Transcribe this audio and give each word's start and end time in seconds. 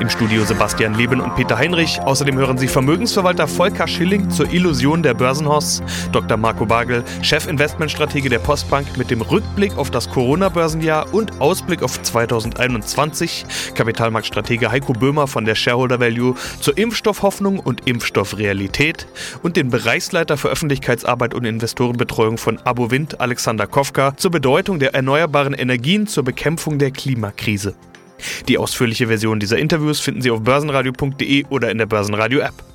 Im 0.00 0.08
Studio 0.08 0.44
Sebastian 0.44 0.94
Leben 0.94 1.20
und 1.20 1.34
Peter 1.36 1.56
Heinrich. 1.56 2.00
Außerdem 2.00 2.36
hören 2.36 2.58
Sie 2.58 2.68
Vermögensverwalter 2.68 3.46
Volker 3.46 3.86
Schilling 3.86 4.30
zur 4.30 4.52
Illusion 4.52 5.02
der 5.02 5.14
Börsenhaus, 5.14 5.82
Dr. 6.12 6.36
Marco 6.36 6.66
Bagel, 6.66 7.04
Chefinvestmentstratege 7.22 8.28
der 8.28 8.38
Postbank 8.38 8.96
mit 8.96 9.10
dem 9.10 9.20
Rückblick 9.20 9.76
auf 9.78 9.90
das 9.90 10.10
Corona-Börsenjahr 10.10 11.12
und 11.12 11.40
Ausblick 11.40 11.82
auf 11.82 12.02
2021, 12.02 13.46
Kapitalmarktstratege 13.74 14.70
Heiko 14.70 14.92
Böhmer 14.92 15.26
von 15.26 15.44
der 15.44 15.54
Shareholder 15.54 16.00
Value 16.00 16.34
zur 16.60 16.76
Impfstoffhoffnung 16.76 17.58
und 17.58 17.86
Impfstoffrealität 17.86 19.06
und 19.42 19.56
den 19.56 19.70
Bereichsleiter 19.70 20.36
für 20.36 20.48
Öffentlichkeitsarbeit 20.48 21.34
und 21.34 21.44
Investorenbetreuung 21.44 22.38
von 22.38 22.58
Abowind, 22.64 23.20
Alexander 23.20 23.66
Kofka, 23.66 24.16
zur 24.16 24.30
Bedeutung 24.30 24.78
der 24.78 24.94
erneuerbaren 24.94 25.54
Energien 25.54 26.06
zur 26.06 26.24
Bekämpfung 26.24 26.78
der 26.78 26.90
Klimakrise. 26.90 27.74
Die 28.48 28.58
ausführliche 28.58 29.08
Version 29.08 29.40
dieser 29.40 29.58
Interviews 29.58 30.00
finden 30.00 30.22
Sie 30.22 30.30
auf 30.30 30.42
börsenradio.de 30.42 31.44
oder 31.50 31.70
in 31.70 31.78
der 31.78 31.86
Börsenradio-App. 31.86 32.71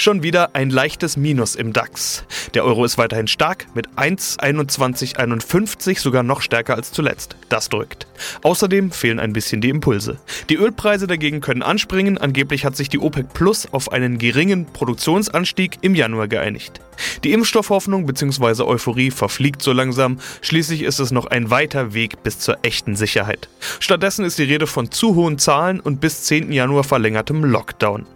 Schon 0.00 0.22
wieder 0.22 0.54
ein 0.54 0.70
leichtes 0.70 1.18
Minus 1.18 1.54
im 1.54 1.74
DAX. 1.74 2.24
Der 2.54 2.64
Euro 2.64 2.86
ist 2.86 2.96
weiterhin 2.96 3.26
stark 3.26 3.66
mit 3.74 3.86
1,2151, 3.98 6.00
sogar 6.00 6.22
noch 6.22 6.40
stärker 6.40 6.74
als 6.74 6.90
zuletzt. 6.90 7.36
Das 7.50 7.68
drückt. 7.68 8.06
Außerdem 8.40 8.92
fehlen 8.92 9.20
ein 9.20 9.34
bisschen 9.34 9.60
die 9.60 9.68
Impulse. 9.68 10.16
Die 10.48 10.56
Ölpreise 10.56 11.06
dagegen 11.06 11.42
können 11.42 11.60
anspringen. 11.60 12.16
Angeblich 12.16 12.64
hat 12.64 12.76
sich 12.76 12.88
die 12.88 12.98
OPEC 12.98 13.34
Plus 13.34 13.68
auf 13.72 13.92
einen 13.92 14.16
geringen 14.16 14.64
Produktionsanstieg 14.64 15.76
im 15.82 15.94
Januar 15.94 16.28
geeinigt. 16.28 16.80
Die 17.22 17.34
Impfstoffhoffnung 17.34 18.06
bzw. 18.06 18.62
Euphorie 18.62 19.10
verfliegt 19.10 19.60
so 19.60 19.74
langsam. 19.74 20.18
Schließlich 20.40 20.80
ist 20.80 20.98
es 20.98 21.10
noch 21.10 21.26
ein 21.26 21.50
weiter 21.50 21.92
Weg 21.92 22.22
bis 22.22 22.38
zur 22.38 22.56
echten 22.62 22.96
Sicherheit. 22.96 23.50
Stattdessen 23.80 24.24
ist 24.24 24.38
die 24.38 24.44
Rede 24.44 24.66
von 24.66 24.90
zu 24.90 25.14
hohen 25.14 25.36
Zahlen 25.36 25.78
und 25.78 26.00
bis 26.00 26.22
10. 26.22 26.52
Januar 26.52 26.84
verlängertem 26.84 27.44
Lockdown. 27.44 28.06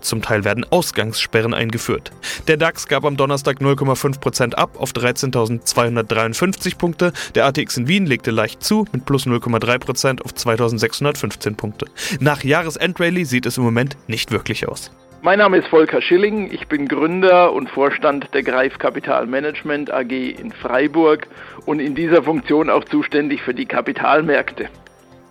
Zum 0.00 0.22
Teil 0.22 0.44
werden 0.44 0.66
Ausgangssperren 0.70 1.54
eingeführt. 1.54 2.12
Der 2.48 2.56
DAX 2.56 2.88
gab 2.88 3.04
am 3.04 3.16
Donnerstag 3.16 3.58
0,5% 3.60 4.54
ab 4.54 4.76
auf 4.78 4.92
13.253 4.92 6.76
Punkte. 6.78 7.12
Der 7.34 7.46
ATX 7.46 7.76
in 7.76 7.88
Wien 7.88 8.06
legte 8.06 8.30
leicht 8.30 8.62
zu 8.62 8.86
mit 8.92 9.04
plus 9.04 9.26
0,3% 9.26 10.22
auf 10.22 10.32
2.615 10.32 11.56
Punkte. 11.56 11.86
Nach 12.20 12.42
Jahresendrallye 12.42 13.24
sieht 13.24 13.46
es 13.46 13.58
im 13.58 13.64
Moment 13.64 13.96
nicht 14.06 14.30
wirklich 14.30 14.68
aus. 14.68 14.90
Mein 15.24 15.38
Name 15.38 15.56
ist 15.56 15.68
Volker 15.68 16.02
Schilling, 16.02 16.52
ich 16.52 16.68
bin 16.68 16.86
Gründer 16.86 17.54
und 17.54 17.70
Vorstand 17.70 18.28
der 18.34 18.42
Greif 18.42 18.78
Kapital 18.78 19.26
Management 19.26 19.90
AG 19.90 20.10
in 20.10 20.52
Freiburg 20.52 21.26
und 21.64 21.80
in 21.80 21.94
dieser 21.94 22.22
Funktion 22.22 22.68
auch 22.68 22.84
zuständig 22.84 23.40
für 23.40 23.54
die 23.54 23.64
Kapitalmärkte. 23.64 24.68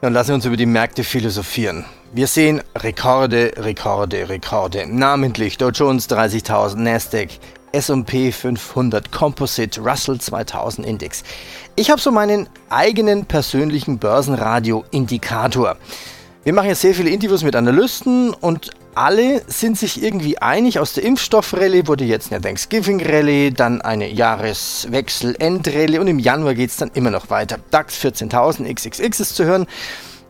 Dann 0.04 0.12
lassen 0.12 0.32
wir 0.32 0.36
uns 0.36 0.46
über 0.46 0.58
die 0.58 0.66
Märkte 0.66 1.06
philosophieren. 1.06 1.86
Wir 2.12 2.28
sehen 2.28 2.62
Rekorde, 2.76 3.54
Rekorde, 3.56 4.28
Rekorde. 4.28 4.86
Namentlich 4.86 5.58
Dow 5.58 5.70
Jones 5.70 6.10
30.000, 6.10 6.76
Nasdaq, 6.76 7.30
S&P 7.72 8.34
500, 8.34 9.14
Composite, 9.14 9.80
Russell 9.80 10.20
2000 10.20 10.86
Index. 10.86 11.24
Ich 11.78 11.90
habe 11.90 12.02
so 12.02 12.12
meinen 12.12 12.50
eigenen 12.70 13.24
persönlichen 13.24 13.98
Börsenradio-Indikator. 13.98 15.78
Wir 16.44 16.52
machen 16.52 16.68
ja 16.68 16.76
sehr 16.76 16.94
viele 16.94 17.10
Interviews 17.10 17.46
mit 17.46 17.56
Analysten 17.56 18.34
und 18.34 18.72
alle 18.96 19.42
sind 19.48 19.78
sich 19.78 20.02
irgendwie 20.02 20.38
einig. 20.38 20.80
Aus 20.80 20.94
der 20.94 21.04
Impfstoffrallye 21.04 21.88
wurde 21.88 22.04
jetzt 22.04 22.32
eine 22.32 22.42
Thanksgiving-Rallye, 22.42 23.52
dann 23.52 23.82
eine 23.82 24.10
Jahreswechsel-End-Rallye 24.10 26.00
und 26.00 26.08
im 26.08 26.20
Januar 26.20 26.54
geht 26.54 26.70
es 26.70 26.78
dann 26.78 26.92
immer 26.94 27.12
noch 27.12 27.30
weiter. 27.30 27.58
DAX 27.72 28.00
14.000, 28.04 28.72
XXX 28.74 29.20
ist 29.20 29.36
zu 29.36 29.46
hören. 29.46 29.68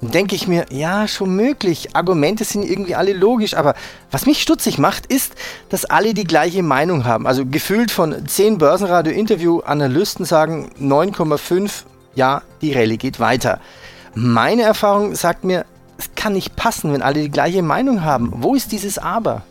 Denke 0.01 0.35
ich 0.35 0.47
mir, 0.47 0.65
ja, 0.69 1.07
schon 1.07 1.33
möglich. 1.35 1.95
Argumente 1.95 2.43
sind 2.43 2.63
irgendwie 2.63 2.95
alle 2.95 3.13
logisch, 3.13 3.53
aber 3.53 3.73
was 4.11 4.25
mich 4.25 4.41
stutzig 4.41 4.77
macht, 4.77 5.05
ist, 5.05 5.33
dass 5.69 5.85
alle 5.85 6.13
die 6.13 6.25
gleiche 6.25 6.61
Meinung 6.61 7.05
haben. 7.05 7.25
Also 7.25 7.45
gefühlt 7.45 7.89
von 7.89 8.27
10 8.27 8.57
Börsenradio-Interview-Analysten 8.57 10.25
sagen 10.25 10.71
9,5, 10.81 11.83
ja, 12.15 12.41
die 12.61 12.73
Rallye 12.73 12.97
geht 12.97 13.21
weiter. 13.21 13.61
Meine 14.13 14.63
Erfahrung 14.63 15.15
sagt 15.15 15.43
mir, 15.43 15.65
kann 16.23 16.31
nicht 16.31 16.55
passen, 16.55 16.93
wenn 16.93 17.01
alle 17.01 17.19
die 17.19 17.29
gleiche 17.29 17.61
Meinung 17.61 18.05
haben. 18.05 18.31
Wo 18.37 18.55
ist 18.55 18.71
dieses 18.71 18.97
Aber? 18.97 19.41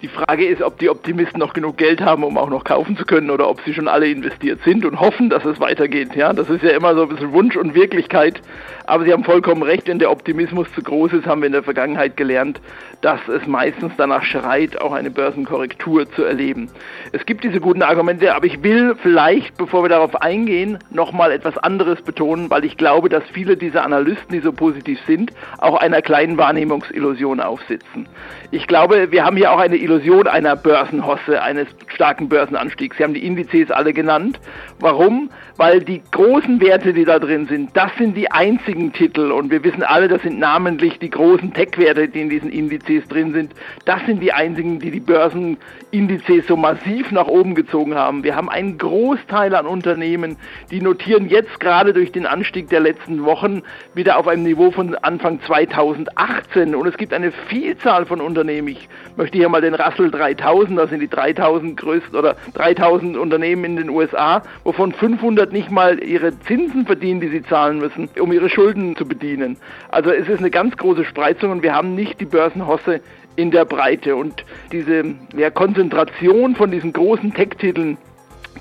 Die 0.00 0.06
Frage 0.06 0.46
ist, 0.46 0.62
ob 0.62 0.78
die 0.78 0.90
Optimisten 0.90 1.40
noch 1.40 1.52
genug 1.52 1.76
Geld 1.76 2.00
haben, 2.00 2.22
um 2.22 2.38
auch 2.38 2.50
noch 2.50 2.62
kaufen 2.62 2.96
zu 2.96 3.04
können, 3.04 3.30
oder 3.30 3.48
ob 3.48 3.60
sie 3.62 3.74
schon 3.74 3.88
alle 3.88 4.08
investiert 4.08 4.60
sind 4.64 4.84
und 4.84 5.00
hoffen, 5.00 5.28
dass 5.28 5.44
es 5.44 5.58
weitergeht. 5.58 6.14
Ja, 6.14 6.32
das 6.32 6.48
ist 6.48 6.62
ja 6.62 6.70
immer 6.70 6.94
so 6.94 7.02
ein 7.02 7.08
bisschen 7.08 7.32
Wunsch 7.32 7.56
und 7.56 7.74
Wirklichkeit. 7.74 8.40
Aber 8.86 9.04
Sie 9.04 9.12
haben 9.12 9.24
vollkommen 9.24 9.62
recht, 9.64 9.88
wenn 9.88 9.98
der 9.98 10.12
Optimismus 10.12 10.72
zu 10.72 10.82
groß 10.82 11.14
ist, 11.14 11.26
haben 11.26 11.42
wir 11.42 11.46
in 11.48 11.52
der 11.52 11.64
Vergangenheit 11.64 12.16
gelernt, 12.16 12.60
dass 13.00 13.20
es 13.28 13.46
meistens 13.48 13.92
danach 13.96 14.22
schreit, 14.22 14.80
auch 14.80 14.92
eine 14.92 15.10
Börsenkorrektur 15.10 16.10
zu 16.12 16.22
erleben. 16.22 16.70
Es 17.12 17.26
gibt 17.26 17.42
diese 17.42 17.60
guten 17.60 17.82
Argumente, 17.82 18.34
aber 18.34 18.46
ich 18.46 18.62
will 18.62 18.94
vielleicht, 19.02 19.56
bevor 19.56 19.82
wir 19.82 19.88
darauf 19.88 20.22
eingehen, 20.22 20.78
nochmal 20.90 21.32
etwas 21.32 21.58
anderes 21.58 22.00
betonen, 22.02 22.50
weil 22.50 22.64
ich 22.64 22.76
glaube, 22.76 23.08
dass 23.08 23.24
viele 23.32 23.56
dieser 23.56 23.84
Analysten, 23.84 24.32
die 24.32 24.40
so 24.40 24.52
positiv 24.52 25.00
sind, 25.06 25.32
auch 25.58 25.76
einer 25.76 26.02
kleinen 26.02 26.38
Wahrnehmungsillusion 26.38 27.40
aufsitzen. 27.40 28.08
Ich 28.52 28.66
glaube, 28.68 29.10
wir 29.10 29.24
haben 29.24 29.36
hier 29.36 29.52
auch 29.52 29.58
eine 29.58 29.76
Illusion 29.88 30.26
einer 30.26 30.54
Börsenhosse, 30.54 31.40
eines 31.40 31.66
starken 31.94 32.28
Börsenanstiegs. 32.28 32.98
Sie 32.98 33.04
haben 33.04 33.14
die 33.14 33.24
Indizes 33.24 33.70
alle 33.70 33.94
genannt. 33.94 34.38
Warum? 34.80 35.30
Weil 35.56 35.80
die 35.80 36.02
großen 36.12 36.60
Werte, 36.60 36.92
die 36.92 37.06
da 37.06 37.18
drin 37.18 37.46
sind, 37.46 37.74
das 37.74 37.90
sind 37.96 38.14
die 38.14 38.30
einzigen 38.30 38.92
Titel 38.92 39.32
und 39.32 39.50
wir 39.50 39.64
wissen 39.64 39.82
alle, 39.82 40.06
das 40.06 40.22
sind 40.22 40.38
namentlich 40.38 40.98
die 40.98 41.08
großen 41.08 41.54
Tech-Werte, 41.54 42.08
die 42.08 42.20
in 42.20 42.28
diesen 42.28 42.50
Indizes 42.50 43.08
drin 43.08 43.32
sind. 43.32 43.52
Das 43.86 44.04
sind 44.04 44.22
die 44.22 44.32
einzigen, 44.32 44.78
die 44.78 44.90
die 44.90 45.00
Börsenindizes 45.00 46.46
so 46.46 46.56
massiv 46.56 47.10
nach 47.10 47.26
oben 47.26 47.54
gezogen 47.54 47.94
haben. 47.94 48.22
Wir 48.22 48.36
haben 48.36 48.50
einen 48.50 48.76
Großteil 48.76 49.54
an 49.54 49.66
Unternehmen, 49.66 50.36
die 50.70 50.82
notieren 50.82 51.28
jetzt 51.28 51.58
gerade 51.60 51.94
durch 51.94 52.12
den 52.12 52.26
Anstieg 52.26 52.68
der 52.68 52.80
letzten 52.80 53.24
Wochen 53.24 53.62
wieder 53.94 54.18
auf 54.18 54.28
einem 54.28 54.42
Niveau 54.42 54.70
von 54.70 54.94
Anfang 54.96 55.40
2018 55.40 56.74
und 56.74 56.86
es 56.86 56.96
gibt 56.98 57.14
eine 57.14 57.32
Vielzahl 57.32 58.04
von 58.04 58.20
Unternehmen. 58.20 58.68
Ich 58.68 58.88
möchte 59.16 59.38
hier 59.38 59.48
mal 59.48 59.62
den 59.62 59.77
Russell 59.78 60.10
3000, 60.10 60.78
das 60.78 60.90
sind 60.90 61.00
die 61.00 61.08
3000 61.08 61.76
größten 61.76 62.16
oder 62.16 62.36
3000 62.54 63.16
Unternehmen 63.16 63.64
in 63.64 63.76
den 63.76 63.90
USA, 63.90 64.42
wovon 64.64 64.92
500 64.92 65.52
nicht 65.52 65.70
mal 65.70 66.02
ihre 66.02 66.38
Zinsen 66.40 66.86
verdienen, 66.86 67.20
die 67.20 67.28
sie 67.28 67.42
zahlen 67.42 67.78
müssen, 67.78 68.08
um 68.20 68.32
ihre 68.32 68.48
Schulden 68.48 68.96
zu 68.96 69.06
bedienen. 69.06 69.56
Also 69.90 70.10
es 70.10 70.28
ist 70.28 70.38
eine 70.38 70.50
ganz 70.50 70.76
große 70.76 71.04
Spreizung 71.04 71.50
und 71.50 71.62
wir 71.62 71.74
haben 71.74 71.94
nicht 71.94 72.20
die 72.20 72.26
Börsenhosse 72.26 73.00
in 73.36 73.50
der 73.50 73.64
Breite. 73.64 74.16
Und 74.16 74.44
diese 74.72 75.14
ja, 75.36 75.50
Konzentration 75.50 76.56
von 76.56 76.70
diesen 76.70 76.92
großen 76.92 77.32
Tech-Titeln, 77.32 77.96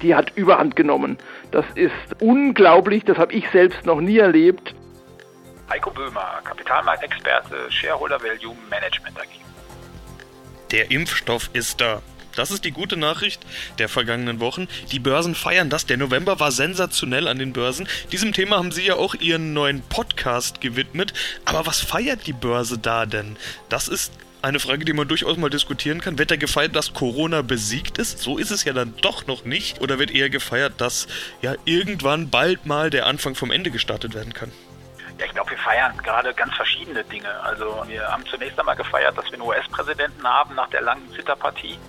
die 0.01 0.15
hat 0.15 0.31
überhand 0.35 0.75
genommen. 0.75 1.17
Das 1.51 1.65
ist 1.75 2.21
unglaublich, 2.21 3.03
das 3.03 3.17
habe 3.17 3.33
ich 3.33 3.49
selbst 3.49 3.85
noch 3.85 3.99
nie 3.99 4.19
erlebt. 4.19 4.75
Heiko 5.69 5.89
Böhmer, 5.89 6.39
Kapitalmarktexperte, 6.43 7.69
Shareholder 7.69 8.21
Value 8.21 8.55
Management 8.69 9.19
AG. 9.19 9.46
Der 10.71 10.91
Impfstoff 10.91 11.49
ist 11.53 11.81
da. 11.81 12.01
Das 12.35 12.51
ist 12.51 12.65
die 12.65 12.71
gute 12.71 12.97
Nachricht 12.97 13.41
der 13.79 13.89
vergangenen 13.89 14.39
Wochen. 14.39 14.67
Die 14.91 14.99
Börsen 14.99 15.33
feiern 15.33 15.71
das. 15.71 15.87
Der 15.87 15.97
November 15.97 16.39
war 16.39 16.51
sensationell 16.51 17.27
an 17.27 17.39
den 17.39 17.51
Börsen. 17.51 17.87
Diesem 18.11 18.31
Thema 18.31 18.57
haben 18.57 18.71
Sie 18.71 18.85
ja 18.85 18.95
auch 18.95 19.15
Ihren 19.15 19.53
neuen 19.53 19.81
Podcast 19.81 20.61
gewidmet. 20.61 21.13
Aber 21.45 21.65
was 21.65 21.79
feiert 21.79 22.27
die 22.27 22.33
Börse 22.33 22.77
da 22.77 23.07
denn? 23.07 23.37
Das 23.69 23.87
ist 23.87 24.11
eine 24.43 24.59
Frage, 24.59 24.85
die 24.85 24.93
man 24.93 25.07
durchaus 25.07 25.35
mal 25.37 25.49
diskutieren 25.49 25.99
kann. 25.99 26.19
Wird 26.19 26.29
da 26.29 26.35
gefeiert, 26.35 26.75
dass 26.75 26.93
Corona 26.93 27.41
besiegt 27.41 27.97
ist? 27.97 28.19
So 28.19 28.37
ist 28.37 28.51
es 28.51 28.65
ja 28.65 28.73
dann 28.73 28.93
doch 29.01 29.25
noch 29.25 29.43
nicht. 29.43 29.81
Oder 29.81 29.97
wird 29.97 30.11
eher 30.11 30.29
gefeiert, 30.29 30.73
dass 30.77 31.07
ja 31.41 31.55
irgendwann 31.65 32.29
bald 32.29 32.67
mal 32.67 32.91
der 32.91 33.07
Anfang 33.07 33.33
vom 33.33 33.49
Ende 33.49 33.71
gestartet 33.71 34.13
werden 34.13 34.33
kann? 34.33 34.51
Ja, 35.17 35.25
ich 35.25 35.33
glaube, 35.33 35.51
wir 35.51 35.57
feiern 35.57 35.97
gerade 35.97 36.33
ganz 36.33 36.53
verschiedene 36.55 37.03
Dinge. 37.03 37.29
Also 37.41 37.83
wir 37.87 38.07
haben 38.11 38.25
zunächst 38.27 38.59
einmal 38.59 38.75
gefeiert, 38.75 39.17
dass 39.17 39.25
wir 39.25 39.33
einen 39.33 39.41
US-Präsidenten 39.41 40.27
haben 40.27 40.55
nach 40.55 40.69
der 40.69 40.81
langen 40.81 41.11
Zitterpartie 41.11 41.79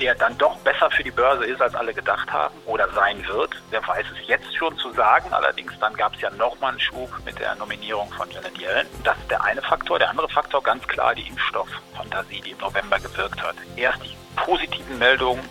der 0.00 0.14
dann 0.14 0.36
doch 0.38 0.56
besser 0.58 0.90
für 0.90 1.04
die 1.04 1.10
Börse 1.10 1.44
ist, 1.44 1.60
als 1.60 1.74
alle 1.74 1.92
gedacht 1.92 2.32
haben 2.32 2.54
oder 2.66 2.88
sein 2.92 3.26
wird. 3.26 3.54
Wer 3.70 3.86
weiß 3.86 4.06
es 4.12 4.28
jetzt 4.28 4.56
schon 4.56 4.76
zu 4.78 4.92
sagen. 4.92 5.32
Allerdings 5.32 5.72
dann 5.78 5.94
gab 5.94 6.14
es 6.14 6.20
ja 6.20 6.30
nochmal 6.30 6.70
einen 6.70 6.80
Schub 6.80 7.10
mit 7.24 7.38
der 7.38 7.54
Nominierung 7.56 8.10
von 8.12 8.30
Janet 8.30 8.58
Yellen. 8.58 8.86
Das 9.04 9.16
ist 9.18 9.30
der 9.30 9.42
eine 9.44 9.62
Faktor. 9.62 9.98
Der 9.98 10.10
andere 10.10 10.28
Faktor 10.28 10.62
ganz 10.62 10.86
klar 10.88 11.14
die 11.14 11.26
Impfstofffantasie, 11.28 12.40
die 12.40 12.50
im 12.50 12.58
November 12.58 12.98
gewirkt 12.98 13.42
hat. 13.42 13.56
Erst 13.76 14.02
die 14.04 14.16
positiven 14.36 14.98
Meldungen 14.98 15.46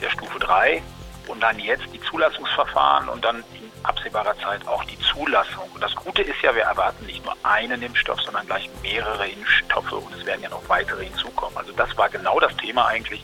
der 0.00 0.10
Stufe 0.10 0.38
3 0.38 0.82
und 1.26 1.42
dann 1.42 1.58
jetzt 1.58 1.84
die 1.92 2.00
Zulassungsverfahren 2.00 3.08
und 3.08 3.24
dann 3.24 3.42
absehbarer 3.84 4.36
Zeit 4.38 4.66
auch 4.66 4.84
die 4.84 4.98
Zulassung. 4.98 5.68
Und 5.74 5.82
das 5.82 5.94
Gute 5.94 6.22
ist 6.22 6.40
ja, 6.42 6.54
wir 6.54 6.62
erwarten 6.62 7.06
nicht 7.06 7.24
nur 7.24 7.34
einen 7.42 7.82
Impfstoff, 7.82 8.20
sondern 8.20 8.46
gleich 8.46 8.68
mehrere 8.82 9.28
Impfstoffe 9.28 9.92
und 9.92 10.14
es 10.14 10.24
werden 10.26 10.42
ja 10.42 10.48
noch 10.48 10.68
weitere 10.68 11.04
hinzukommen. 11.04 11.56
Also 11.56 11.72
das 11.72 11.96
war 11.96 12.08
genau 12.08 12.38
das 12.40 12.56
Thema 12.56 12.86
eigentlich, 12.86 13.22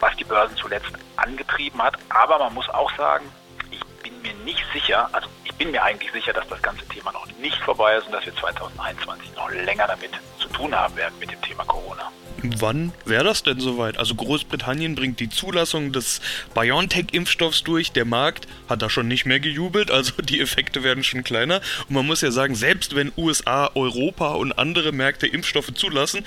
was 0.00 0.14
die 0.16 0.24
Börsen 0.24 0.56
zuletzt 0.56 0.92
angetrieben 1.16 1.82
hat. 1.82 1.96
Aber 2.08 2.38
man 2.38 2.54
muss 2.54 2.68
auch 2.70 2.94
sagen, 2.96 3.30
ich 3.70 3.84
bin 4.02 4.20
mir 4.22 4.34
nicht 4.44 4.64
sicher, 4.72 5.08
also 5.12 5.28
ich 5.44 5.54
bin 5.54 5.70
mir 5.70 5.82
eigentlich 5.82 6.12
sicher, 6.12 6.32
dass 6.32 6.46
das 6.48 6.62
ganze 6.62 6.86
Thema 6.88 7.12
noch 7.12 7.26
nicht 7.38 7.60
vorbei 7.62 7.96
ist 7.96 8.06
und 8.06 8.12
dass 8.12 8.26
wir 8.26 8.34
2021 8.36 9.34
noch 9.34 9.50
länger 9.50 9.86
damit 9.86 10.12
zu 10.38 10.48
tun 10.48 10.74
haben 10.74 10.94
werden 10.96 11.18
mit 11.18 11.30
dem 11.30 11.40
Thema 11.42 11.64
Corona. 11.64 12.10
Wann 12.58 12.92
wäre 13.04 13.24
das 13.24 13.42
denn 13.42 13.60
soweit? 13.60 13.98
Also 13.98 14.14
Großbritannien 14.14 14.94
bringt 14.94 15.20
die 15.20 15.28
Zulassung 15.28 15.92
des 15.92 16.20
BioNTech-Impfstoffs 16.54 17.64
durch. 17.64 17.92
Der 17.92 18.04
Markt 18.04 18.46
hat 18.68 18.82
da 18.82 18.90
schon 18.90 19.08
nicht 19.08 19.26
mehr 19.26 19.40
gejubelt, 19.40 19.90
also 19.90 20.12
die 20.22 20.40
Effekte 20.40 20.82
werden 20.82 21.04
schon 21.04 21.24
kleiner. 21.24 21.60
Und 21.88 21.94
man 21.94 22.06
muss 22.06 22.20
ja 22.20 22.30
sagen, 22.30 22.54
selbst 22.54 22.94
wenn 22.94 23.12
USA, 23.16 23.70
Europa 23.74 24.34
und 24.34 24.52
andere 24.58 24.92
Märkte 24.92 25.26
Impfstoffe 25.26 25.72
zulassen, 25.74 26.24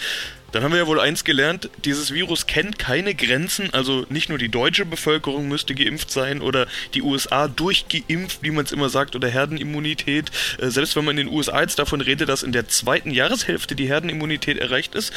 dann 0.51 0.63
haben 0.63 0.71
wir 0.71 0.80
ja 0.80 0.88
wohl 0.88 1.00
eins 1.00 1.24
gelernt, 1.24 1.69
dieses 1.86 2.13
Virus 2.13 2.48
kennt 2.48 2.80
keine 2.80 3.13
Grenzen, 3.13 3.72
also 3.74 4.06
nicht 4.10 4.30
nur 4.30 4.38
die 4.38 4.50
deutsche 4.50 4.86
Bevölkerung 4.86 5.48
müsste 5.48 5.75
geimpft 5.75 6.10
sein 6.10 6.42
oder 6.42 6.68
die 6.95 7.04
USA 7.04 7.48
durchgeimpft, 7.48 8.42
wie 8.42 8.51
man 8.51 8.65
es 8.65 8.72
immer 8.72 8.89
sagt, 8.89 9.15
oder 9.15 9.27
Herdenimmunität. 9.27 10.31
Äh, 10.57 10.69
selbst 10.69 10.95
wenn 10.95 11.06
man 11.06 11.18
in 11.18 11.27
den 11.27 11.36
USA 11.36 11.62
jetzt 11.62 11.77
davon 11.77 12.01
redet, 12.01 12.30
dass 12.30 12.44
in 12.44 12.51
der 12.51 12.68
zweiten 12.68 13.12
Jahreshälfte 13.12 13.75
die 13.75 13.88
Herdenimmunität 13.88 14.57
erreicht 14.57 14.95
ist, 14.95 15.13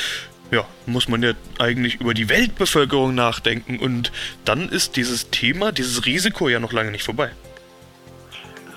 ja, 0.52 0.64
muss 0.84 1.08
man 1.08 1.22
ja 1.22 1.32
eigentlich 1.58 2.00
über 2.00 2.12
die 2.12 2.28
Weltbevölkerung 2.28 3.14
nachdenken 3.14 3.78
und 3.78 4.12
dann 4.44 4.69
ist 4.69 4.96
dieses 4.96 5.31
Thema, 5.31 5.72
dieses 5.72 6.04
Risiko 6.04 6.49
ja 6.49 6.60
noch 6.60 6.72
lange 6.72 6.90
nicht 6.90 7.04
vorbei. 7.04 7.31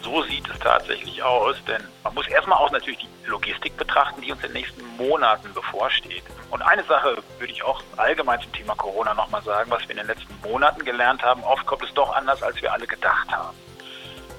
So 0.01 0.23
sieht 0.23 0.47
es 0.49 0.57
tatsächlich 0.59 1.21
aus, 1.21 1.57
denn 1.67 1.81
man 2.03 2.13
muss 2.13 2.27
erstmal 2.27 2.59
auch 2.59 2.71
natürlich 2.71 2.99
die 2.99 3.29
Logistik 3.29 3.75
betrachten, 3.75 4.21
die 4.21 4.31
uns 4.31 4.41
in 4.43 4.53
den 4.53 4.61
nächsten 4.61 4.85
Monaten 4.97 5.53
bevorsteht. 5.53 6.23
Und 6.49 6.61
eine 6.61 6.83
Sache 6.85 7.17
würde 7.39 7.51
ich 7.51 7.61
auch 7.63 7.83
allgemein 7.97 8.39
zum 8.39 8.53
Thema 8.53 8.75
Corona 8.75 9.13
nochmal 9.13 9.43
sagen, 9.43 9.69
was 9.69 9.81
wir 9.83 9.91
in 9.91 9.97
den 9.97 10.07
letzten 10.07 10.33
Monaten 10.43 10.85
gelernt 10.85 11.23
haben, 11.23 11.43
oft 11.43 11.65
kommt 11.65 11.83
es 11.83 11.93
doch 11.93 12.15
anders, 12.15 12.41
als 12.41 12.61
wir 12.61 12.71
alle 12.71 12.87
gedacht 12.87 13.29
haben. 13.29 13.57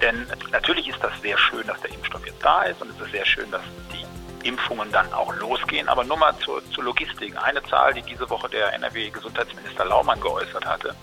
Denn 0.01 0.27
natürlich 0.53 0.89
ist 0.89 1.03
das 1.03 1.13
sehr 1.21 1.37
schön, 1.37 1.67
dass 1.67 1.81
der 1.83 1.91
Impfstoff 1.91 2.25
jetzt 2.25 2.43
da 2.43 2.63
ist 2.63 2.81
und 2.81 2.91
es 2.91 3.01
ist 3.01 3.13
sehr 3.13 3.27
schön, 3.27 3.51
dass 3.51 3.63
die 3.93 4.07
Impfungen 4.47 4.91
dann 4.93 5.13
auch 5.13 5.35
losgehen. 5.37 5.89
Aber 5.89 6.05
nur 6.05 6.17
mal 6.17 6.37
zur, 6.39 6.63
zur 6.71 6.85
Logistik. 6.85 7.35
Eine 7.43 7.63
Zahl, 7.65 7.95
die 7.95 8.03
diese 8.03 8.29
Woche 8.31 8.49
der 8.49 8.73
NRW-Gesundheitsminister 8.75 9.85
Laumann 9.85 10.21
geäußert 10.21 10.65
hatte. 10.65 10.95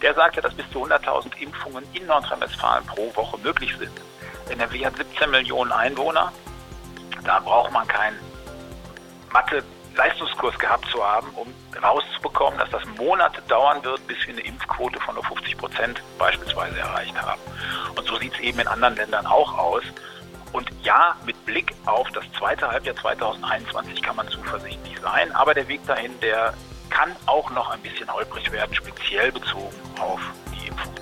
Der 0.00 0.14
sagte, 0.14 0.40
dass 0.40 0.54
bis 0.54 0.68
zu 0.70 0.84
100.000 0.84 1.36
Impfungen 1.38 1.84
in 1.92 2.06
Nordrhein-Westfalen 2.06 2.84
pro 2.86 3.14
Woche 3.14 3.38
möglich 3.38 3.74
sind. 3.78 3.92
NRW 4.50 4.84
hat 4.84 4.96
17 4.96 5.30
Millionen 5.30 5.72
Einwohner. 5.72 6.32
Da 7.24 7.38
braucht 7.38 7.70
man 7.72 7.86
keinen 7.86 8.18
Mathe-Leistungskurs 9.32 10.58
gehabt 10.58 10.86
zu 10.90 11.02
haben, 11.04 11.28
um 11.34 11.54
rauszubekommen, 11.80 12.58
dass 12.58 12.70
das 12.70 12.84
Monate 12.98 13.40
dauern 13.42 13.82
wird, 13.84 14.06
bis 14.06 14.18
wir 14.26 14.34
eine 14.34 14.42
Impfquote 14.42 15.00
von 15.00 15.14
nur 15.14 15.24
50 15.24 15.56
Prozent 15.56 16.02
beispielsweise 16.18 16.78
erreicht 16.78 17.20
haben. 17.20 17.40
Und 17.96 18.06
so 18.06 18.16
sieht 18.16 18.34
es 18.34 18.40
eben 18.40 18.60
in 18.60 18.66
anderen 18.66 18.96
Ländern 18.96 19.26
auch 19.26 19.56
aus. 19.56 19.84
Und 20.52 20.68
ja, 20.82 21.16
mit 21.24 21.44
Blick 21.46 21.74
auf 21.86 22.08
das 22.10 22.24
zweite 22.38 22.70
Halbjahr 22.70 22.96
2021 22.96 24.02
kann 24.02 24.16
man 24.16 24.28
zuversichtlich 24.28 24.98
sein, 25.00 25.32
aber 25.32 25.54
der 25.54 25.66
Weg 25.68 25.84
dahin, 25.86 26.12
der 26.20 26.54
kann 26.90 27.10
auch 27.26 27.50
noch 27.50 27.70
ein 27.70 27.80
bisschen 27.80 28.12
holprig 28.12 28.50
werden, 28.52 28.74
speziell 28.74 29.32
bezogen 29.32 29.74
auf 29.98 30.20
die 30.52 30.68
Impfung. 30.68 30.92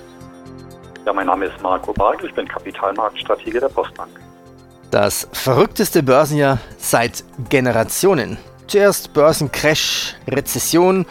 Ja, 1.05 1.13
mein 1.13 1.27
Name 1.27 1.45
ist 1.45 1.61
Marco 1.61 1.91
Bargel, 1.91 2.29
ich 2.29 2.35
bin 2.35 2.47
Kapitalmarktstratege 2.47 3.59
der 3.59 3.69
Postbank. 3.69 4.11
Das 4.89 5.27
verrückteste 5.31 6.03
Börsenjahr 6.03 6.59
seit 6.77 7.23
Generationen. 7.49 8.37
Zuerst 8.67 9.13
Börsencrash, 9.13 10.15
Rezession, 10.27 11.05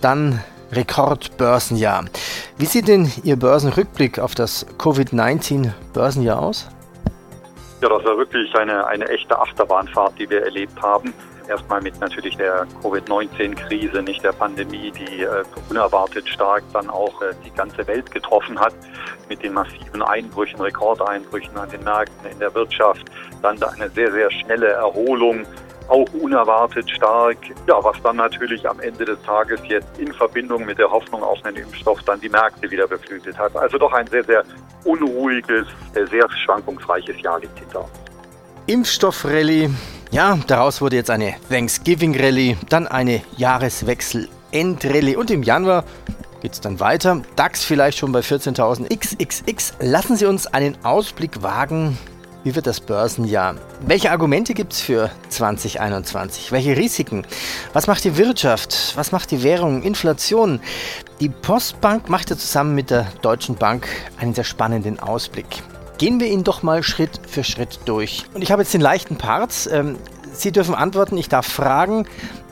dann 0.00 0.42
Rekordbörsenjahr. 0.72 2.06
Wie 2.58 2.66
sieht 2.66 2.88
denn 2.88 3.12
Ihr 3.22 3.36
Börsenrückblick 3.36 4.18
auf 4.18 4.34
das 4.34 4.66
Covid-19-Börsenjahr 4.78 6.40
aus? 6.40 6.68
Ja, 7.82 7.88
das 7.88 8.04
war 8.04 8.16
wirklich 8.16 8.54
eine, 8.54 8.86
eine 8.86 9.08
echte 9.08 9.36
Achterbahnfahrt, 9.36 10.16
die 10.16 10.30
wir 10.30 10.44
erlebt 10.44 10.80
haben. 10.80 11.12
Erstmal 11.48 11.82
mit 11.82 11.98
natürlich 11.98 12.36
der 12.36 12.64
Covid-19-Krise, 12.80 14.02
nicht 14.02 14.22
der 14.22 14.30
Pandemie, 14.30 14.92
die 14.92 15.22
äh, 15.22 15.42
unerwartet 15.68 16.28
stark 16.28 16.62
dann 16.72 16.88
auch 16.88 17.20
äh, 17.22 17.34
die 17.44 17.50
ganze 17.50 17.84
Welt 17.88 18.08
getroffen 18.12 18.60
hat, 18.60 18.72
mit 19.28 19.42
den 19.42 19.54
massiven 19.54 20.00
Einbrüchen, 20.00 20.60
Rekordeinbrüchen 20.60 21.56
an 21.56 21.70
den 21.70 21.82
Märkten, 21.82 22.30
in 22.30 22.38
der 22.38 22.54
Wirtschaft. 22.54 23.04
Dann 23.42 23.58
da 23.58 23.70
eine 23.70 23.90
sehr, 23.90 24.12
sehr 24.12 24.30
schnelle 24.30 24.68
Erholung 24.68 25.44
auch 25.92 26.12
unerwartet 26.14 26.88
stark. 26.90 27.36
Ja, 27.68 27.82
was 27.84 27.96
dann 28.02 28.16
natürlich 28.16 28.66
am 28.68 28.80
Ende 28.80 29.04
des 29.04 29.20
Tages 29.22 29.60
jetzt 29.68 29.98
in 29.98 30.12
Verbindung 30.12 30.64
mit 30.64 30.78
der 30.78 30.90
Hoffnung 30.90 31.22
auf 31.22 31.44
einen 31.44 31.58
Impfstoff 31.58 32.02
dann 32.04 32.18
die 32.20 32.30
Märkte 32.30 32.70
wieder 32.70 32.88
beflügelt 32.88 33.38
hat. 33.38 33.54
Also 33.56 33.76
doch 33.76 33.92
ein 33.92 34.06
sehr, 34.06 34.24
sehr 34.24 34.42
unruhiges, 34.84 35.66
äh, 35.94 36.06
sehr 36.06 36.26
schwankungsreiches 36.44 37.20
Jahr 37.20 37.38
liegt 37.40 37.58
hinter 37.58 37.80
uns. 37.80 37.90
Impfstoffrallye. 38.66 39.70
Ja, 40.10 40.38
daraus 40.46 40.80
wurde 40.80 40.96
jetzt 40.96 41.10
eine 41.10 41.34
Thanksgiving-Rallye, 41.50 42.56
dann 42.68 42.86
eine 42.86 43.22
Jahreswechsel-End-Rallye 43.36 45.16
und 45.16 45.30
im 45.30 45.42
Januar 45.42 45.84
geht 46.40 46.52
es 46.52 46.60
dann 46.60 46.80
weiter. 46.80 47.22
DAX 47.36 47.64
vielleicht 47.64 47.98
schon 47.98 48.12
bei 48.12 48.20
14.000 48.20 48.88
XXX. 48.88 49.74
Lassen 49.80 50.16
Sie 50.16 50.26
uns 50.26 50.46
einen 50.46 50.76
Ausblick 50.84 51.42
wagen 51.42 51.98
wie 52.44 52.54
wird 52.54 52.66
das 52.66 52.80
Börsenjahr? 52.80 53.54
Welche 53.86 54.10
Argumente 54.10 54.54
gibt 54.54 54.72
es 54.72 54.80
für 54.80 55.10
2021? 55.28 56.50
Welche 56.50 56.76
Risiken? 56.76 57.24
Was 57.72 57.86
macht 57.86 58.04
die 58.04 58.16
Wirtschaft? 58.16 58.96
Was 58.96 59.12
macht 59.12 59.30
die 59.30 59.42
Währung? 59.42 59.82
Inflation? 59.82 60.60
Die 61.20 61.28
Postbank 61.28 62.08
macht 62.08 62.30
ja 62.30 62.36
zusammen 62.36 62.74
mit 62.74 62.90
der 62.90 63.06
Deutschen 63.22 63.54
Bank 63.54 63.86
einen 64.18 64.34
sehr 64.34 64.44
spannenden 64.44 64.98
Ausblick. 64.98 65.62
Gehen 65.98 66.18
wir 66.18 66.26
ihn 66.26 66.42
doch 66.42 66.64
mal 66.64 66.82
Schritt 66.82 67.20
für 67.28 67.44
Schritt 67.44 67.78
durch. 67.84 68.24
Und 68.34 68.42
ich 68.42 68.50
habe 68.50 68.62
jetzt 68.62 68.74
den 68.74 68.80
leichten 68.80 69.16
Part. 69.16 69.68
Ähm, 69.70 69.96
Sie 70.32 70.50
dürfen 70.50 70.74
antworten, 70.74 71.16
ich 71.16 71.28
darf 71.28 71.46
fragen. 71.46 72.06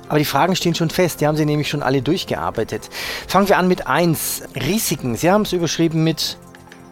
Aber 0.08 0.18
die 0.18 0.24
Fragen 0.24 0.54
stehen 0.54 0.74
schon 0.74 0.90
fest, 0.90 1.20
die 1.20 1.26
haben 1.26 1.36
Sie 1.36 1.46
nämlich 1.46 1.68
schon 1.68 1.82
alle 1.82 2.02
durchgearbeitet. 2.02 2.90
Fangen 3.26 3.48
wir 3.48 3.58
an 3.58 3.68
mit 3.68 3.86
1. 3.86 4.42
Risiken. 4.56 5.16
Sie 5.16 5.30
haben 5.30 5.42
es 5.42 5.52
überschrieben 5.52 6.04
mit 6.04 6.36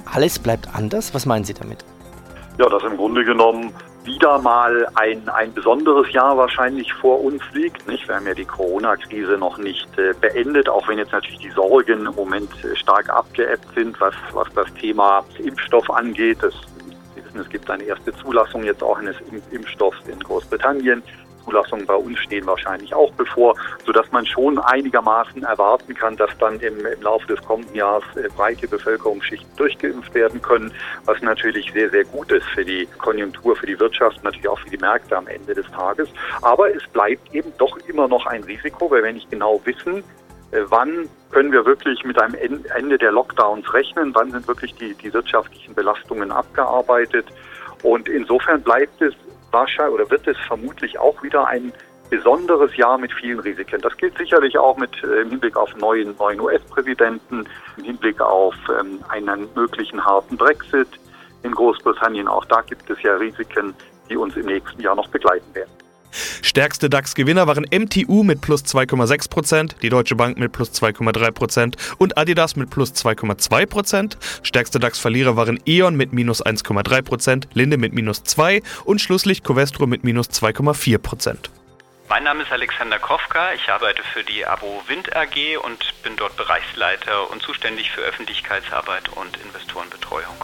Alles 0.04 0.38
bleibt 0.38 0.74
anders. 0.74 1.14
Was 1.14 1.26
meinen 1.26 1.44
Sie 1.44 1.54
damit? 1.54 1.84
Ja, 2.58 2.68
dass 2.68 2.82
im 2.82 2.96
Grunde 2.96 3.24
genommen 3.24 3.72
wieder 4.04 4.38
mal 4.38 4.86
ein, 4.94 5.28
ein 5.28 5.52
besonderes 5.52 6.10
Jahr 6.12 6.36
wahrscheinlich 6.36 6.92
vor 6.94 7.22
uns 7.22 7.42
liegt. 7.52 7.86
Nicht? 7.86 8.08
Wir 8.08 8.16
haben 8.16 8.26
ja 8.26 8.34
die 8.34 8.44
Corona-Krise 8.44 9.36
noch 9.38 9.58
nicht 9.58 9.86
äh, 9.98 10.14
beendet, 10.18 10.68
auch 10.68 10.88
wenn 10.88 10.98
jetzt 10.98 11.12
natürlich 11.12 11.40
die 11.40 11.50
Sorgen 11.50 12.06
im 12.06 12.14
Moment 12.14 12.50
äh, 12.64 12.74
stark 12.74 13.10
abgeebbt 13.10 13.66
sind, 13.74 14.00
was, 14.00 14.14
was 14.32 14.48
das 14.54 14.72
Thema 14.74 15.24
Impfstoff 15.38 15.90
angeht. 15.90 16.38
Das, 16.40 16.54
Sie 17.14 17.24
wissen, 17.24 17.40
es 17.40 17.48
gibt 17.48 17.70
eine 17.70 17.84
erste 17.84 18.14
Zulassung 18.16 18.64
jetzt 18.64 18.82
auch 18.82 18.98
eines 18.98 19.16
Impfstoffs 19.50 19.98
in 20.08 20.18
Großbritannien. 20.20 21.02
Zulassungen 21.48 21.86
bei 21.86 21.94
uns 21.94 22.18
stehen 22.18 22.46
wahrscheinlich 22.46 22.94
auch 22.94 23.12
bevor, 23.12 23.54
sodass 23.86 24.10
man 24.12 24.26
schon 24.26 24.58
einigermaßen 24.58 25.42
erwarten 25.42 25.94
kann, 25.94 26.16
dass 26.16 26.30
dann 26.38 26.60
im, 26.60 26.84
im 26.84 27.02
Laufe 27.02 27.26
des 27.26 27.42
kommenden 27.44 27.74
Jahres 27.74 28.04
äh, 28.16 28.28
breite 28.36 28.68
Bevölkerungsschichten 28.68 29.48
durchgeimpft 29.56 30.14
werden 30.14 30.42
können, 30.42 30.72
was 31.06 31.20
natürlich 31.22 31.72
sehr, 31.72 31.90
sehr 31.90 32.04
gut 32.04 32.30
ist 32.30 32.46
für 32.48 32.64
die 32.64 32.86
Konjunktur, 32.98 33.56
für 33.56 33.66
die 33.66 33.78
Wirtschaft, 33.80 34.22
natürlich 34.22 34.48
auch 34.48 34.58
für 34.58 34.70
die 34.70 34.78
Märkte 34.78 35.16
am 35.16 35.26
Ende 35.26 35.54
des 35.54 35.66
Tages. 35.70 36.08
Aber 36.42 36.74
es 36.74 36.86
bleibt 36.88 37.34
eben 37.34 37.52
doch 37.58 37.76
immer 37.88 38.08
noch 38.08 38.26
ein 38.26 38.44
Risiko, 38.44 38.90
weil 38.90 39.02
wir 39.02 39.12
nicht 39.12 39.30
genau 39.30 39.60
wissen, 39.64 40.04
äh, 40.50 40.60
wann 40.68 41.08
können 41.30 41.52
wir 41.52 41.64
wirklich 41.64 42.04
mit 42.04 42.20
einem 42.20 42.34
Ende 42.74 42.98
der 42.98 43.12
Lockdowns 43.12 43.72
rechnen, 43.72 44.14
wann 44.14 44.30
sind 44.30 44.46
wirklich 44.48 44.74
die, 44.74 44.94
die 44.94 45.12
wirtschaftlichen 45.12 45.74
Belastungen 45.74 46.30
abgearbeitet. 46.30 47.26
Und 47.82 48.08
insofern 48.08 48.60
bleibt 48.62 49.00
es 49.00 49.14
wahrscheinlich 49.50 49.94
oder 49.94 50.10
wird 50.10 50.26
es 50.26 50.36
vermutlich 50.46 50.98
auch 50.98 51.22
wieder 51.22 51.46
ein 51.46 51.72
besonderes 52.10 52.74
Jahr 52.76 52.98
mit 52.98 53.12
vielen 53.12 53.38
Risiken. 53.40 53.80
Das 53.80 53.96
gilt 53.96 54.16
sicherlich 54.16 54.56
auch 54.58 54.76
mit 54.76 54.90
äh, 55.02 55.22
im 55.22 55.30
Hinblick 55.30 55.56
auf 55.56 55.74
neuen, 55.76 56.16
neuen 56.16 56.40
US-Präsidenten, 56.40 57.46
im 57.76 57.84
Hinblick 57.84 58.20
auf 58.20 58.54
ähm, 58.80 59.00
einen 59.08 59.48
möglichen 59.54 60.04
harten 60.04 60.36
Brexit 60.36 60.88
in 61.42 61.52
Großbritannien. 61.52 62.28
Auch 62.28 62.44
da 62.46 62.62
gibt 62.62 62.88
es 62.90 63.00
ja 63.02 63.14
Risiken, 63.16 63.74
die 64.08 64.16
uns 64.16 64.36
im 64.36 64.46
nächsten 64.46 64.80
Jahr 64.80 64.94
noch 64.94 65.08
begleiten 65.08 65.54
werden. 65.54 65.70
Stärkste 66.42 66.90
DAX-Gewinner 66.90 67.46
waren 67.46 67.66
MTU 67.70 68.22
mit 68.22 68.40
plus 68.40 68.64
2,6%, 68.64 69.78
die 69.80 69.88
Deutsche 69.88 70.16
Bank 70.16 70.38
mit 70.38 70.52
plus 70.52 70.70
2,3% 70.72 71.76
und 71.98 72.18
Adidas 72.18 72.56
mit 72.56 72.70
plus 72.70 72.92
2,2%. 72.92 74.16
Stärkste 74.42 74.78
DAX-Verlierer 74.78 75.36
waren 75.36 75.60
E.ON 75.66 75.96
mit 75.96 76.12
minus 76.12 76.44
1,3%, 76.44 77.44
Linde 77.54 77.76
mit 77.76 77.92
minus 77.92 78.22
2% 78.22 78.62
und 78.84 79.00
schlusslich 79.00 79.42
Covestro 79.42 79.86
mit 79.86 80.04
minus 80.04 80.28
2,4%. 80.30 81.36
Mein 82.08 82.24
Name 82.24 82.42
ist 82.42 82.50
Alexander 82.50 82.98
Kofka, 82.98 83.52
ich 83.52 83.68
arbeite 83.68 84.02
für 84.02 84.24
die 84.24 84.46
Abo 84.46 84.82
Wind 84.86 85.14
AG 85.14 85.58
und 85.62 85.92
bin 86.02 86.16
dort 86.16 86.36
Bereichsleiter 86.38 87.30
und 87.30 87.42
zuständig 87.42 87.90
für 87.90 88.00
Öffentlichkeitsarbeit 88.00 89.10
und 89.10 89.36
Investorenbetreuung. 89.36 90.36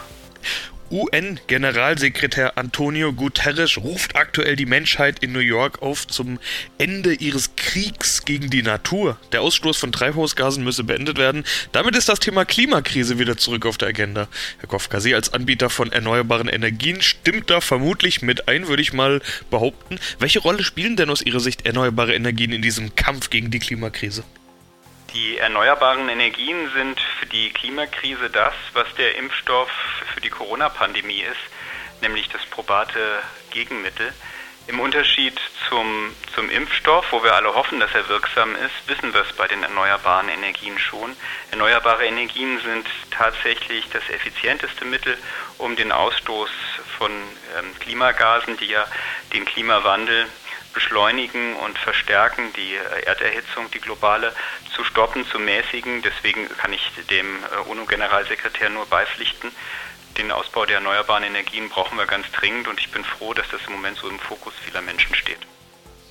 UN-Generalsekretär 0.90 2.58
Antonio 2.58 3.12
Guterres 3.12 3.78
ruft 3.78 4.16
aktuell 4.16 4.54
die 4.54 4.66
Menschheit 4.66 5.18
in 5.20 5.32
New 5.32 5.38
York 5.38 5.82
auf 5.82 6.06
zum 6.06 6.38
Ende 6.78 7.14
ihres 7.14 7.56
Kriegs 7.56 8.24
gegen 8.24 8.50
die 8.50 8.62
Natur. 8.62 9.18
Der 9.32 9.42
Ausstoß 9.42 9.76
von 9.76 9.92
Treibhausgasen 9.92 10.62
müsse 10.62 10.84
beendet 10.84 11.18
werden. 11.18 11.44
Damit 11.72 11.96
ist 11.96 12.08
das 12.08 12.20
Thema 12.20 12.44
Klimakrise 12.44 13.18
wieder 13.18 13.36
zurück 13.36 13.66
auf 13.66 13.78
der 13.78 13.88
Agenda. 13.88 14.28
Herr 14.58 14.68
Kofka, 14.68 15.00
Sie 15.00 15.14
als 15.14 15.32
Anbieter 15.32 15.70
von 15.70 15.90
erneuerbaren 15.90 16.48
Energien 16.48 17.00
stimmt 17.02 17.50
da 17.50 17.60
vermutlich 17.60 18.22
mit 18.22 18.48
ein, 18.48 18.68
würde 18.68 18.82
ich 18.82 18.92
mal 18.92 19.22
behaupten. 19.50 19.98
Welche 20.18 20.40
Rolle 20.40 20.62
spielen 20.62 20.96
denn 20.96 21.10
aus 21.10 21.22
Ihrer 21.22 21.40
Sicht 21.40 21.66
erneuerbare 21.66 22.14
Energien 22.14 22.52
in 22.52 22.62
diesem 22.62 22.94
Kampf 22.94 23.30
gegen 23.30 23.50
die 23.50 23.58
Klimakrise? 23.58 24.22
Die 25.14 25.38
erneuerbaren 25.38 26.08
Energien 26.08 26.72
sind 26.72 27.00
für 27.00 27.26
die 27.26 27.52
Klimakrise 27.52 28.30
das, 28.30 28.52
was 28.72 28.92
der 28.96 29.14
Impfstoff 29.14 29.70
für 30.12 30.20
die 30.20 30.28
Corona-Pandemie 30.28 31.20
ist, 31.20 32.02
nämlich 32.02 32.28
das 32.30 32.44
probate 32.46 33.22
Gegenmittel. 33.50 34.12
Im 34.66 34.80
Unterschied 34.80 35.38
zum, 35.68 36.12
zum 36.34 36.50
Impfstoff, 36.50 37.12
wo 37.12 37.22
wir 37.22 37.32
alle 37.32 37.54
hoffen, 37.54 37.78
dass 37.78 37.94
er 37.94 38.08
wirksam 38.08 38.56
ist, 38.56 38.88
wissen 38.88 39.14
wir 39.14 39.20
es 39.20 39.32
bei 39.34 39.46
den 39.46 39.62
erneuerbaren 39.62 40.28
Energien 40.28 40.80
schon. 40.80 41.14
Erneuerbare 41.52 42.06
Energien 42.06 42.58
sind 42.60 42.84
tatsächlich 43.12 43.88
das 43.90 44.02
effizienteste 44.08 44.84
Mittel, 44.84 45.16
um 45.58 45.76
den 45.76 45.92
Ausstoß 45.92 46.50
von 46.98 47.12
ähm, 47.12 47.78
Klimagasen, 47.78 48.56
die 48.56 48.66
ja 48.66 48.84
den 49.32 49.44
Klimawandel 49.44 50.26
beschleunigen 50.74 51.54
und 51.56 51.78
verstärken, 51.78 52.52
die 52.56 52.74
äh, 52.74 53.04
Erderhitzung, 53.06 53.70
die 53.72 53.80
globale, 53.80 54.32
zu 54.74 54.84
stoppen, 54.84 55.26
zu 55.26 55.38
mäßigen. 55.38 56.02
Deswegen 56.02 56.48
kann 56.58 56.72
ich 56.72 56.90
dem 57.10 57.26
äh, 57.26 57.70
UNO-Generalsekretär 57.70 58.68
nur 58.70 58.86
beipflichten. 58.86 59.50
Den 60.18 60.30
Ausbau 60.30 60.66
der 60.66 60.76
erneuerbaren 60.76 61.24
Energien 61.24 61.68
brauchen 61.68 61.96
wir 61.98 62.06
ganz 62.06 62.30
dringend 62.32 62.68
und 62.68 62.78
ich 62.78 62.90
bin 62.90 63.04
froh, 63.04 63.34
dass 63.34 63.48
das 63.50 63.60
im 63.66 63.72
Moment 63.72 63.98
so 63.98 64.08
im 64.08 64.18
Fokus 64.18 64.52
vieler 64.64 64.82
Menschen 64.82 65.14
steht. 65.14 65.38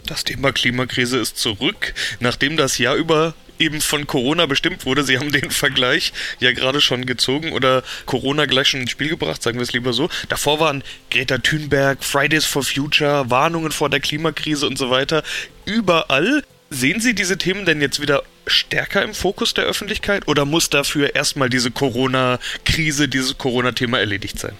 Das 0.05 0.23
Thema 0.25 0.51
Klimakrise 0.51 1.19
ist 1.19 1.37
zurück, 1.37 1.93
nachdem 2.19 2.57
das 2.57 2.77
Jahr 2.77 2.95
über 2.95 3.33
eben 3.63 3.81
von 3.81 4.07
Corona 4.07 4.45
bestimmt 4.45 4.85
wurde. 4.85 5.03
Sie 5.03 5.17
haben 5.17 5.31
den 5.31 5.51
Vergleich 5.51 6.13
ja 6.39 6.51
gerade 6.51 6.81
schon 6.81 7.05
gezogen 7.05 7.53
oder 7.53 7.83
Corona 8.05 8.45
gleich 8.45 8.67
schon 8.67 8.81
ins 8.81 8.91
Spiel 8.91 9.09
gebracht, 9.09 9.41
sagen 9.41 9.57
wir 9.57 9.63
es 9.63 9.73
lieber 9.73 9.93
so. 9.93 10.09
Davor 10.29 10.59
waren 10.59 10.83
Greta 11.09 11.37
Thunberg, 11.37 12.03
Fridays 12.03 12.45
for 12.45 12.63
Future, 12.63 13.29
Warnungen 13.29 13.71
vor 13.71 13.89
der 13.89 13.99
Klimakrise 13.99 14.67
und 14.67 14.77
so 14.77 14.89
weiter. 14.89 15.23
Überall. 15.65 16.43
Sehen 16.69 17.01
Sie 17.01 17.13
diese 17.13 17.37
Themen 17.37 17.65
denn 17.65 17.81
jetzt 17.81 18.01
wieder 18.01 18.23
stärker 18.47 19.03
im 19.03 19.13
Fokus 19.13 19.53
der 19.53 19.65
Öffentlichkeit 19.65 20.27
oder 20.27 20.43
muss 20.43 20.71
dafür 20.71 21.13
erstmal 21.13 21.47
diese 21.47 21.69
Corona-Krise, 21.69 23.07
dieses 23.07 23.37
Corona-Thema 23.37 23.99
erledigt 23.99 24.39
sein? 24.39 24.57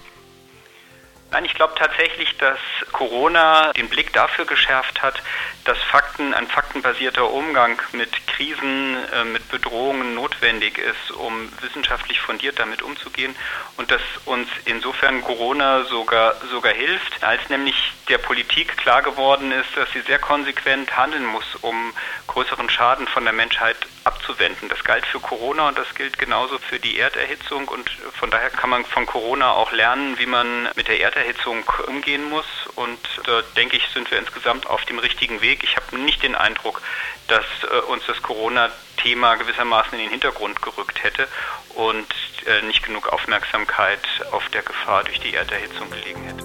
Nein, 1.32 1.44
ich 1.46 1.54
glaube 1.54 1.74
tatsächlich, 1.76 2.28
dass 2.38 2.58
Corona 2.92 3.72
den 3.72 3.88
Blick 3.88 4.12
dafür 4.12 4.44
geschärft 4.44 5.02
hat, 5.02 5.20
dass 5.64 5.78
Fakten, 5.90 6.34
ein 6.34 6.46
faktenbasierter 6.46 7.30
Umgang 7.30 7.80
mit 7.92 8.10
Krisen, 8.26 8.96
äh, 9.12 9.24
mit 9.24 9.48
Bedrohungen 9.50 10.14
notwendig 10.14 10.78
ist, 10.78 11.10
um 11.12 11.50
wissenschaftlich 11.62 12.20
fundiert 12.20 12.58
damit 12.58 12.82
umzugehen 12.82 13.34
und 13.76 13.90
dass 13.90 14.02
uns 14.24 14.48
insofern 14.64 15.22
Corona 15.22 15.84
sogar, 15.84 16.34
sogar 16.50 16.72
hilft, 16.72 17.22
als 17.22 17.48
nämlich 17.48 17.74
der 18.08 18.18
Politik 18.18 18.76
klar 18.76 19.02
geworden 19.02 19.52
ist, 19.52 19.76
dass 19.76 19.90
sie 19.92 20.00
sehr 20.00 20.18
konsequent 20.18 20.96
handeln 20.96 21.24
muss, 21.24 21.54
um 21.62 21.92
größeren 22.26 22.68
Schaden 22.68 23.08
von 23.08 23.24
der 23.24 23.32
Menschheit 23.32 23.76
abzuwenden. 24.04 24.68
Das 24.68 24.84
galt 24.84 25.06
für 25.06 25.20
Corona 25.20 25.68
und 25.68 25.78
das 25.78 25.94
gilt 25.94 26.18
genauso 26.18 26.58
für 26.58 26.78
die 26.78 26.98
Erderhitzung 26.98 27.68
und 27.68 27.90
von 28.18 28.30
daher 28.30 28.50
kann 28.50 28.70
man 28.70 28.84
von 28.84 29.06
Corona 29.06 29.52
auch 29.52 29.72
lernen, 29.72 30.18
wie 30.18 30.26
man 30.26 30.68
mit 30.76 30.88
der 30.88 31.00
Erderhitzung 31.00 31.64
umgehen 31.86 32.28
muss 32.28 32.46
und 32.74 32.98
da 33.24 33.42
denke 33.56 33.76
ich, 33.76 33.88
sind 33.94 34.10
wir 34.10 34.18
insgesamt 34.18 34.66
auf 34.66 34.84
dem 34.84 34.98
richtigen 34.98 35.40
Weg. 35.40 35.53
Ich 35.62 35.76
habe 35.76 35.98
nicht 35.98 36.22
den 36.22 36.34
Eindruck, 36.34 36.80
dass 37.28 37.44
äh, 37.62 37.80
uns 37.90 38.04
das 38.06 38.20
Corona-Thema 38.22 39.34
gewissermaßen 39.36 39.92
in 39.94 40.00
den 40.00 40.10
Hintergrund 40.10 40.60
gerückt 40.62 41.04
hätte 41.04 41.28
und 41.74 42.06
äh, 42.46 42.62
nicht 42.66 42.82
genug 42.84 43.08
Aufmerksamkeit 43.12 44.00
auf 44.32 44.48
der 44.50 44.62
Gefahr 44.62 45.04
durch 45.04 45.20
die 45.20 45.34
Erderhitzung 45.34 45.90
gelegen 45.90 46.22
hätte. 46.24 46.44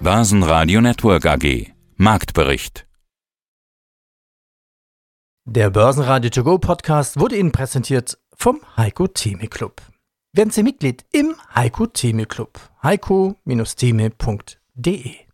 Basen 0.00 0.40
Network 0.40 1.26
AG 1.26 1.72
Marktbericht 1.96 2.86
Der 5.44 5.70
Börsenradio 5.70 6.30
To 6.30 6.42
Go 6.42 6.58
Podcast 6.58 7.20
wurde 7.20 7.36
Ihnen 7.36 7.52
präsentiert 7.52 8.16
vom 8.34 8.62
Heiko 8.78 9.06
Theme 9.06 9.46
Club. 9.48 9.82
Werden 10.32 10.50
Sie 10.50 10.62
Mitglied 10.62 11.04
im 11.12 11.34
Heiko 11.54 11.86
Theme 11.86 12.24
Club. 12.24 12.58
heiko-theme.de 12.82 15.29